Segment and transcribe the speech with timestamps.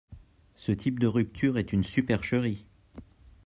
[0.55, 2.65] Ce type de rupture est une supercherie.